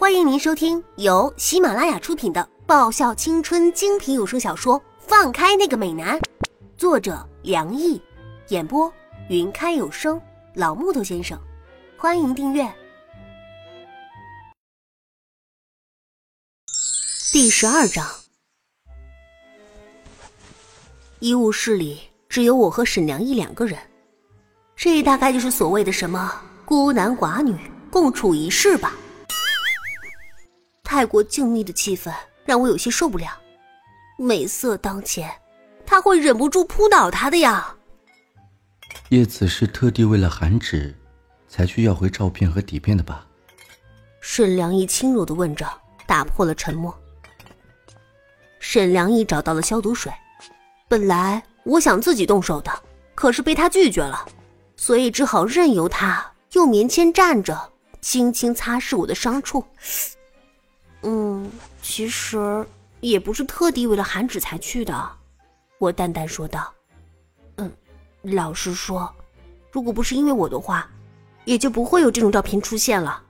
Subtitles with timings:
[0.00, 6.18] 欢迎您收听由喜马拉雅出品的爆笑青春精品有声小说《放开那个美男》，
[6.78, 8.00] 作者梁毅，
[8.48, 8.90] 演播
[9.28, 10.18] 云开有声
[10.54, 11.38] 老木头先生。
[11.98, 12.66] 欢迎订阅。
[17.30, 18.06] 第十二章，
[21.18, 23.78] 医务室里只有我和沈良毅两个人，
[24.74, 27.54] 这大概就是所谓的什么孤男寡女
[27.90, 28.94] 共处一室吧。
[30.90, 32.12] 太过静谧的气氛
[32.44, 33.28] 让我有些受不了，
[34.18, 35.30] 美色当前，
[35.86, 37.72] 他会忍不住扑倒他的呀。
[39.10, 40.92] 叶子是特地为了韩芷，
[41.46, 43.24] 才去要回照片和底片的吧？
[44.20, 45.64] 沈良义轻柔的问着，
[46.08, 46.92] 打破了沉默。
[48.58, 50.12] 沈良义找到了消毒水，
[50.88, 52.82] 本来我想自己动手的，
[53.14, 54.26] 可是被他拒绝了，
[54.74, 57.70] 所以只好任由他用棉签蘸着，
[58.00, 59.64] 轻轻擦拭我的伤处。
[61.02, 61.50] 嗯，
[61.80, 62.66] 其实
[63.00, 65.10] 也不是特地为了韩芷才去的，
[65.78, 66.72] 我淡淡说道。
[67.56, 67.72] 嗯，
[68.22, 69.10] 老实说，
[69.72, 70.88] 如果不是因为我的话，
[71.46, 73.22] 也就不会有这种照片出现了。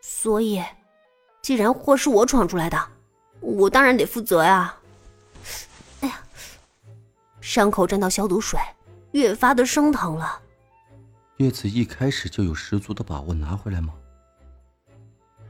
[0.00, 0.62] 所以，
[1.40, 2.88] 既然祸是我闯出来的，
[3.40, 4.74] 我当然得负责呀。
[6.00, 6.20] 哎呀，
[7.40, 8.58] 伤口沾到消毒水，
[9.12, 10.40] 越发的生疼了。
[11.36, 13.94] 叶子一开始就有十足的把握拿回来吗？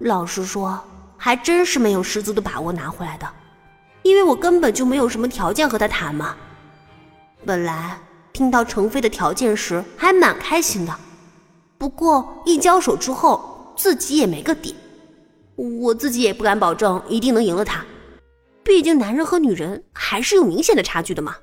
[0.00, 0.78] 老实说。
[1.18, 3.28] 还真是没有十足的把握拿回来的，
[4.02, 6.36] 因为我根本就没有什么条件和他谈嘛。
[7.44, 7.98] 本来
[8.32, 10.94] 听到程飞的条件时还蛮开心的，
[11.76, 14.74] 不过一交手之后自己也没个底，
[15.56, 17.84] 我自己也不敢保证一定能赢了他，
[18.62, 21.36] 毕竟男人和女人还是有明显的差距的嘛，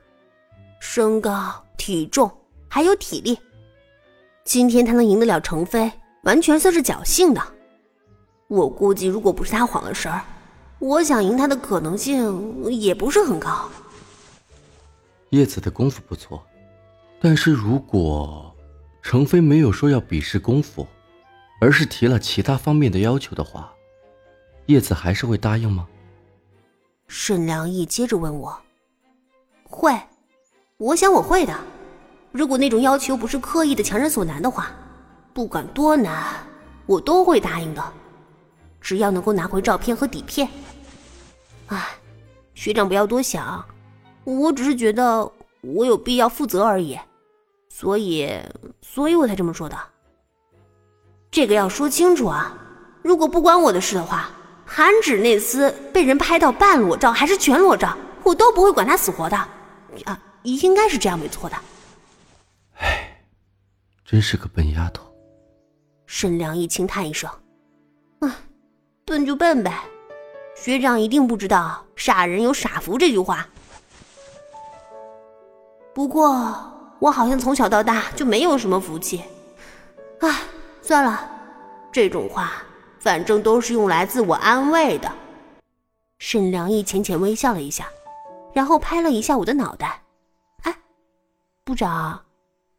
[0.80, 2.32] 身高、体重
[2.70, 3.38] 还有体力。
[4.46, 5.92] 今天他能赢得了程飞，
[6.24, 7.42] 完全算是侥幸的。
[8.48, 10.22] 我估计，如果不是他晃了神儿，
[10.78, 13.70] 我想赢他的可能性也不是很高。
[15.32, 16.46] 叶子的功夫不错，
[17.20, 18.56] 但是如果
[19.02, 20.86] 程飞没有说要比试功夫，
[21.60, 23.74] 而是提了其他方面的要求的话，
[24.68, 25.88] 叶子还是会答应吗？
[27.08, 28.56] 沈良义接着问我
[29.68, 30.00] ：“会，
[30.78, 31.60] 我想我会的。
[32.32, 34.72] 如果那种要求不是刻意的强人所难的话，
[35.34, 36.36] 不管多难，
[36.86, 37.84] 我都会答应的。”
[38.86, 40.48] 只要能够拿回照片和底片，
[41.70, 41.88] 哎，
[42.54, 43.66] 学长不要多想，
[44.26, 45.28] 我只是觉得
[45.62, 46.96] 我有必要负责而已，
[47.68, 48.30] 所以，
[48.84, 49.76] 所以我才这么说的。
[51.32, 52.56] 这个要说清楚啊！
[53.02, 54.30] 如果不关我的事的话，
[54.64, 59.36] 韩芷那厮被人拍到半裸照还是全裸照，我都不会管他死活的。
[59.36, 61.58] 啊，应该是这样没错的。
[62.76, 63.20] 唉，
[64.06, 65.12] 真是个笨丫头。
[66.06, 67.45] 沈良一轻叹一声，唉。
[69.06, 69.84] 笨就笨呗，
[70.56, 73.48] 学长一定不知道“傻人有傻福”这句话。
[75.94, 76.56] 不过
[76.98, 79.22] 我好像从小到大就没有什么福气，
[80.22, 80.42] 唉，
[80.82, 81.30] 算了，
[81.92, 82.54] 这种话
[83.00, 85.12] 反正都是用来自我安慰的。
[86.18, 87.86] 沈良义浅浅微笑了一下，
[88.54, 90.02] 然后拍了一下我的脑袋
[90.66, 90.76] ：“哎，
[91.64, 92.20] 部长，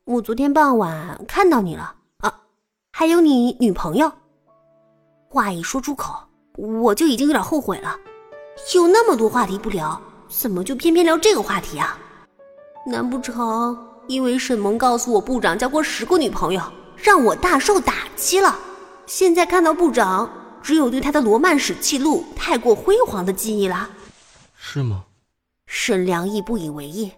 [0.03, 2.41] 我昨天傍晚看到你了啊，
[2.91, 4.11] 还有你女朋友。”
[5.37, 6.15] 话一说出口，
[6.57, 7.95] 我就已经有点后悔了。
[8.75, 11.99] 有那么多话题不聊，怎么就偏偏聊这个话题啊？
[12.87, 13.77] 难不成
[14.07, 16.63] 因为沈萌告诉我部长交过十个女朋友，
[16.97, 18.57] 让我大受打击了？
[19.05, 20.31] 现在看到部长，
[20.63, 23.91] 只有对他的罗曼史记录太过辉煌的记忆了？
[24.57, 25.05] 是吗？
[25.67, 27.13] 沈良义不以为意。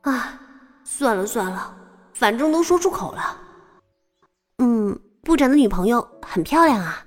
[0.00, 0.40] 啊，
[0.82, 1.72] 算了算了，
[2.12, 3.38] 反正都说出口了。
[4.58, 7.04] 嗯，部长的女朋友很漂亮啊。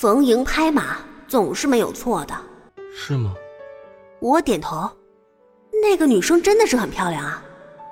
[0.00, 2.32] 逢迎拍马总是没有错的，
[2.94, 3.34] 是吗？
[4.20, 4.88] 我点头。
[5.82, 7.42] 那个女生真的是很漂亮啊，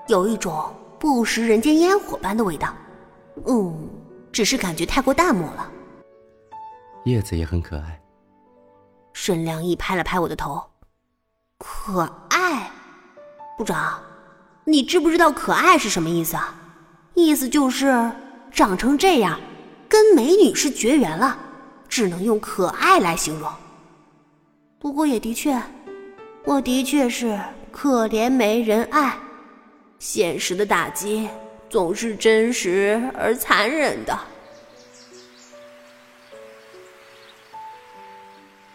[0.06, 2.72] 有一种不食人间烟火般的味道。
[3.46, 3.90] 嗯，
[4.30, 5.68] 只是感觉太过淡漠了。
[7.06, 8.00] 叶子也很可爱。
[9.12, 10.62] 沈良义拍了拍我的头，
[11.58, 12.70] 可爱。
[13.58, 14.00] 部长，
[14.62, 16.54] 你知不知道“可爱”是什么意思啊？
[17.14, 18.12] 意思就是
[18.52, 19.40] 长成这样，
[19.88, 21.40] 跟美女是绝缘了。
[21.88, 23.50] 只能用可爱来形容。
[24.78, 25.60] 不过也的确，
[26.44, 27.40] 我的确是
[27.72, 29.18] 可怜没人爱。
[29.98, 31.28] 现实的打击
[31.70, 34.18] 总是真实而残忍的。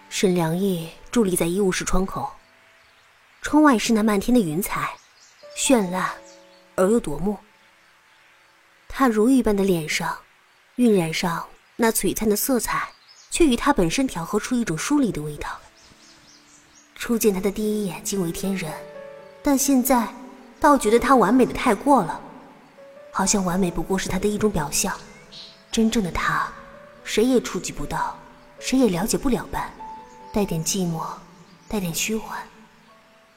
[0.10, 2.32] 沈良义伫立在医务室窗口，
[3.42, 4.92] 窗外是那漫天的云彩，
[5.58, 6.12] 绚烂
[6.76, 7.38] 而又夺目。
[8.88, 10.18] 他如玉般的脸上，
[10.76, 12.90] 晕染上那璀璨的色彩。
[13.32, 15.50] 却与他本身调和出一种疏离的味道。
[16.96, 18.72] 初见他的第一眼惊为天人，
[19.42, 20.14] 但现在
[20.60, 22.22] 倒觉得他完美的太过了，
[23.12, 24.96] 好像完美不过是他的一种表象，
[25.72, 26.48] 真正的他，
[27.04, 28.16] 谁也触及不到，
[28.60, 29.74] 谁也了解不了般，
[30.32, 31.04] 带点寂寞，
[31.68, 32.38] 带点虚幻。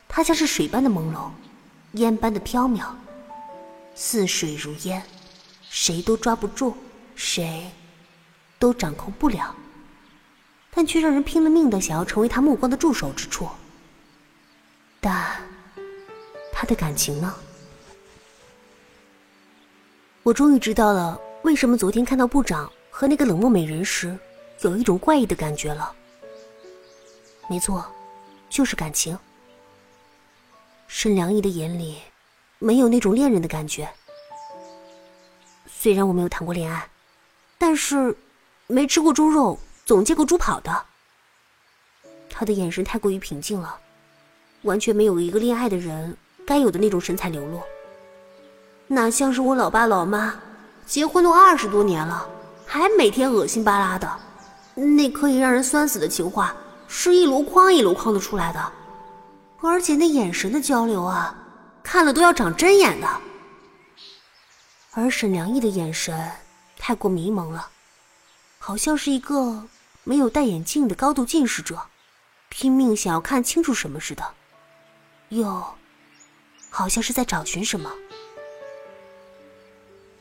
[0.08, 1.30] 他像是水般的朦胧，
[1.92, 2.88] 烟般的飘渺，
[3.94, 5.02] 似水如烟，
[5.70, 6.76] 谁都抓不住，
[7.14, 7.70] 谁
[8.58, 9.54] 都掌控不了。
[10.74, 13.48] 但却让人拼了命的想要成为他目光的驻守之处。
[15.00, 15.40] 但
[16.52, 17.34] 他的感情呢？
[20.22, 24.18] 我终于知道了为什么昨天看到部长和那个冷漠美人时，
[24.62, 25.94] 有一种怪异的感觉了。
[27.48, 27.84] 没错，
[28.48, 29.16] 就是感情。
[30.88, 31.98] 沈良毅的眼里，
[32.58, 33.88] 没有那种恋人的感觉。
[35.66, 36.88] 虽然我没有谈过恋爱，
[37.58, 38.16] 但是
[38.66, 39.58] 没吃过猪肉。
[39.84, 40.84] 总见过猪跑的。
[42.30, 43.76] 他的眼神太过于平静了，
[44.62, 47.62] 完全没有一个恋爱的人该有的那种神采流露。
[48.88, 50.34] 哪像是我老爸老妈，
[50.84, 52.28] 结婚都二十多年了，
[52.66, 54.10] 还每天恶心巴拉的，
[54.74, 56.54] 那可以让人酸死的情话，
[56.88, 58.72] 是一箩筐一箩筐的出来的，
[59.60, 61.34] 而且那眼神的交流啊，
[61.82, 63.08] 看了都要长针眼的。
[64.92, 66.30] 而沈良毅的眼神
[66.76, 67.68] 太过迷蒙了，
[68.58, 69.64] 好像是一个。
[70.04, 71.80] 没有戴眼镜的高度近视者，
[72.50, 74.22] 拼命想要看清楚什么似的，
[75.30, 75.64] 又
[76.68, 77.90] 好像是在找寻什么。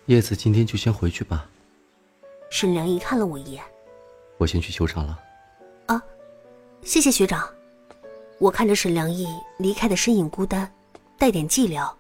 [0.06, 1.50] 叶子今天就先回去吧。
[2.50, 3.64] 沈良毅看了我一眼，
[4.38, 5.20] 我先去球场了。
[5.88, 6.02] 啊，
[6.84, 7.50] 谢谢学长。
[8.40, 9.28] 我看着沈良毅
[9.58, 10.74] 离开的身影，孤单，
[11.18, 11.94] 带点寂寥。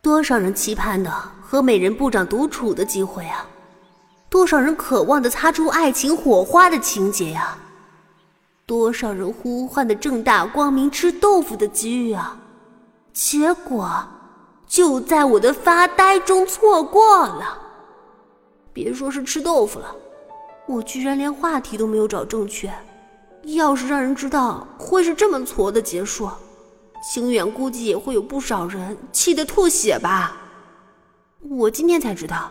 [0.00, 1.10] 多少人期盼的
[1.40, 3.46] 和美人部长独处的机会啊！
[4.32, 7.54] 多少人渴望的擦出爱情火花的情节呀！
[8.64, 12.38] 多少人呼唤的正大光明吃豆腐的机遇啊！
[13.12, 14.02] 结果
[14.66, 17.58] 就在我的发呆中错过了。
[18.72, 19.94] 别说是吃豆腐了，
[20.64, 22.72] 我居然连话题都没有找正确。
[23.42, 26.26] 要是让人知道会是这么挫的结束，
[27.12, 30.34] 清远估计也会有不少人气得吐血吧。
[31.42, 32.50] 我今天才知道。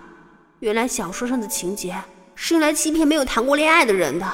[0.61, 1.99] 原来小说上的情节
[2.35, 4.31] 是用来欺骗没有谈过恋爱的人的，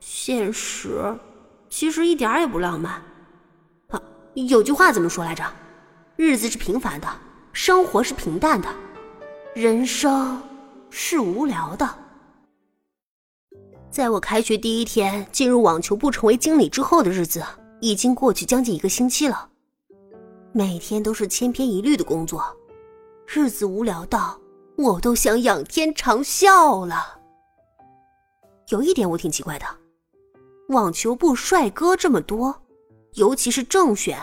[0.00, 1.16] 现实
[1.70, 3.00] 其实一点也不浪漫。
[3.88, 4.02] 啊，
[4.34, 5.44] 有句话怎么说来着？
[6.16, 7.08] 日子是平凡的，
[7.52, 8.68] 生活是平淡的，
[9.54, 10.42] 人生
[10.90, 11.88] 是无聊的。
[13.88, 17.40] 在我开学第一天进入网球部成为经理之后的日子，
[17.80, 19.48] 已经过去将近一个星期了。
[20.50, 22.44] 每天都是千篇一律的工作，
[23.28, 24.36] 日子无聊到。
[24.76, 27.18] 我都想仰天长啸了。
[28.68, 29.66] 有一点我挺奇怪的，
[30.68, 32.54] 网球部帅哥这么多，
[33.14, 34.18] 尤其是正选，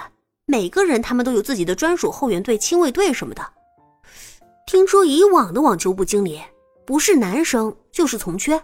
[0.45, 3.41] 每个人他们都有自己的专属后援队、亲卫队什么的。
[4.67, 6.41] 听说以往的网球部经理
[6.85, 8.61] 不是男生就是从缺，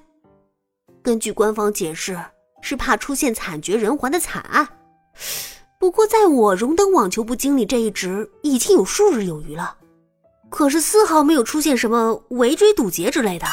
[1.02, 2.20] 根据官方解释
[2.62, 4.68] 是怕出现惨绝人寰的惨案。
[5.80, 9.76] 不过在我荣登网球部经理这一职已经有数日有余了。
[10.50, 13.46] 可是丝毫没有出现什么围追堵截之类的，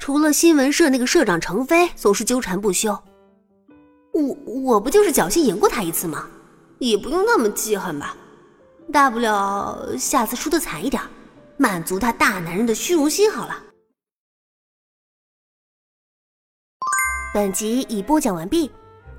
[0.00, 2.98] 除了新闻社那个社长程飞总是纠缠不休。
[4.12, 6.28] 我我不就是侥幸赢过他一次吗？
[6.78, 8.16] 也不用那么记恨吧，
[8.92, 11.02] 大不了下次输的惨一点，
[11.56, 13.64] 满足他大男人的虚荣心好了。
[17.34, 18.70] 本集已播讲完毕，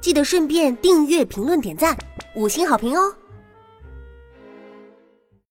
[0.01, 1.97] 记得顺便订阅、评论、点赞、
[2.35, 3.13] 五星好评哦。